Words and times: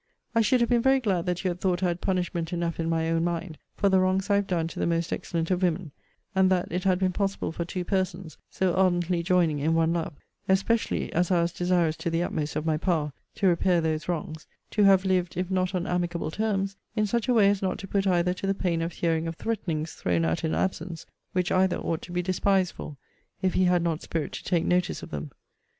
I 0.33 0.41
should 0.41 0.61
have 0.61 0.69
been 0.71 0.81
very 0.81 0.99
glad 0.99 1.27
that 1.27 1.43
you 1.43 1.49
had 1.51 1.61
thought 1.61 1.83
I 1.83 1.89
had 1.89 2.01
punishment 2.01 2.51
enough 2.51 2.79
in 2.79 2.89
my 2.89 3.11
own 3.11 3.23
mind 3.23 3.59
for 3.75 3.87
the 3.87 3.99
wrongs 3.99 4.31
I 4.31 4.35
have 4.37 4.47
done 4.47 4.67
to 4.69 4.79
the 4.79 4.87
most 4.87 5.13
excellent 5.13 5.51
of 5.51 5.61
women; 5.61 5.91
and 6.33 6.49
that 6.49 6.71
it 6.71 6.85
had 6.85 6.97
been 6.97 7.11
possible 7.11 7.51
for 7.51 7.65
two 7.65 7.85
persons, 7.85 8.39
so 8.49 8.73
ardently 8.73 9.21
joining 9.21 9.59
in 9.59 9.75
one 9.75 9.93
love, 9.93 10.13
(especially 10.49 11.13
as 11.13 11.29
I 11.29 11.43
was 11.43 11.53
desirous 11.53 11.95
to 11.97 12.09
the 12.09 12.23
utmost 12.23 12.55
of 12.55 12.65
my 12.65 12.77
power, 12.77 13.13
to 13.35 13.47
repair 13.47 13.79
those 13.79 14.07
wrongs,) 14.09 14.47
to 14.71 14.85
have 14.85 15.05
lived, 15.05 15.37
if 15.37 15.51
not 15.51 15.75
on 15.75 15.85
amicable 15.85 16.31
terms, 16.31 16.77
in 16.95 17.05
such 17.05 17.27
a 17.27 17.33
way 17.35 17.47
as 17.51 17.61
not 17.61 17.77
to 17.77 17.87
put 17.87 18.07
either 18.07 18.33
to 18.33 18.47
the 18.47 18.55
pain 18.55 18.81
of 18.81 18.93
hearing 18.93 19.27
of 19.27 19.35
threatenings 19.35 19.93
thrown 19.93 20.25
out 20.25 20.43
in 20.43 20.55
absence, 20.55 21.05
which 21.33 21.51
either 21.51 21.77
ought 21.77 22.01
to 22.01 22.11
be 22.11 22.23
despised 22.23 22.73
for, 22.73 22.97
if 23.43 23.53
he 23.53 23.65
had 23.65 23.83
not 23.83 24.01
spirit 24.01 24.31
to 24.31 24.43
take 24.43 24.65
notice 24.65 25.03
of 25.03 25.11
them. 25.11 25.29